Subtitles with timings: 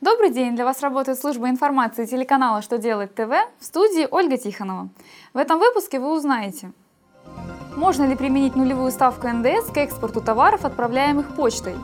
[0.00, 0.56] Добрый день!
[0.56, 4.88] Для вас работает служба информации телеканала «Что делать ТВ» в студии Ольга Тихонова.
[5.32, 6.72] В этом выпуске вы узнаете,
[7.76, 11.76] можно ли применить нулевую ставку НДС к экспорту товаров, отправляемых почтой,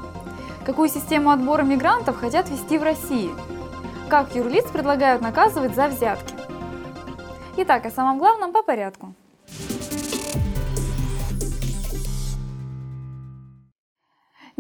[0.67, 3.31] какую систему отбора мигрантов хотят ввести в России,
[4.09, 6.35] как юрлиц предлагают наказывать за взятки.
[7.59, 9.15] Итак, о самом главном по порядку.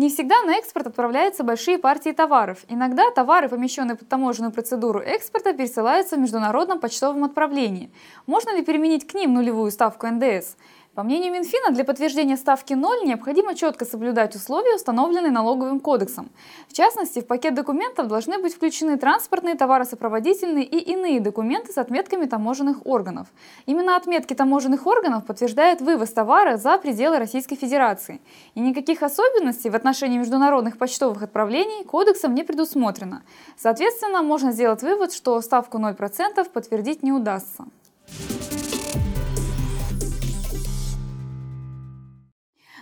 [0.00, 2.60] Не всегда на экспорт отправляются большие партии товаров.
[2.68, 7.92] Иногда товары, помещенные под таможенную процедуру экспорта, пересылаются в международном почтовом отправлении.
[8.26, 10.56] Можно ли применить к ним нулевую ставку НДС?
[10.94, 16.30] По мнению Минфина, для подтверждения ставки 0 необходимо четко соблюдать условия, установленные налоговым кодексом.
[16.68, 22.26] В частности, в пакет документов должны быть включены транспортные, товаросопроводительные и иные документы с отметками
[22.26, 23.28] таможенных органов.
[23.66, 28.20] Именно отметки таможенных органов подтверждают вывоз товара за пределы Российской Федерации.
[28.56, 33.22] И никаких особенностей в отношении международных почтовых отправлений кодексом не предусмотрено.
[33.56, 37.66] Соответственно, можно сделать вывод, что ставку 0% подтвердить не удастся.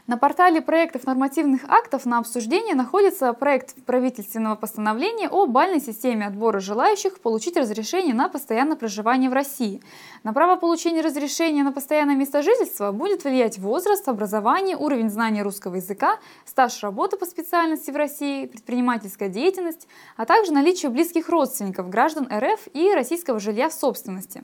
[0.09, 6.61] На портале проектов нормативных актов на обсуждение находится проект правительственного постановления о бальной системе отбора
[6.61, 9.83] желающих получить разрешение на постоянное проживание в России.
[10.23, 15.75] На право получения разрешения на постоянное место жительства будет влиять возраст, образование, уровень знания русского
[15.75, 22.27] языка, стаж работы по специальности в России, предпринимательская деятельность, а также наличие близких родственников граждан
[22.33, 24.43] РФ и российского жилья в собственности.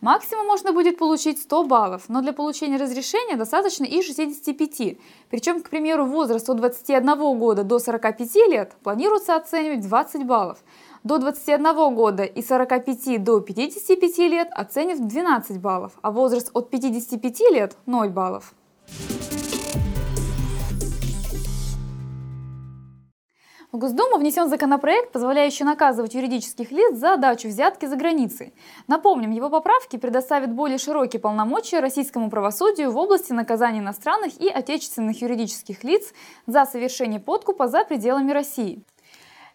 [0.00, 4.96] Максимум можно будет получить 100 баллов, но для получения разрешения достаточно и 65.
[5.28, 10.64] Причем, к примеру, возраст от 21 года до 45 лет планируется оценивать 20 баллов.
[11.04, 17.40] До 21 года и 45 до 55 лет оценят 12 баллов, а возраст от 55
[17.50, 18.54] лет– 0 баллов.
[23.72, 28.52] В Госдуму внесен законопроект, позволяющий наказывать юридических лиц за дачу взятки за границей.
[28.88, 35.22] Напомним, его поправки предоставят более широкие полномочия российскому правосудию в области наказания иностранных и отечественных
[35.22, 36.12] юридических лиц
[36.48, 38.82] за совершение подкупа за пределами России.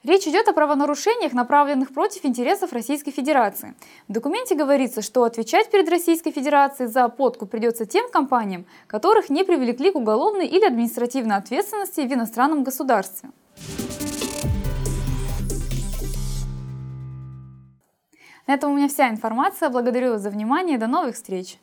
[0.05, 3.75] Речь идет о правонарушениях, направленных против интересов Российской Федерации.
[4.07, 9.43] В документе говорится, что отвечать перед Российской Федерацией за подкуп придется тем компаниям, которых не
[9.43, 13.31] привлекли к уголовной или административной ответственности в иностранном государстве.
[18.47, 19.69] На этом у меня вся информация.
[19.69, 21.57] Благодарю вас за внимание до новых встреч!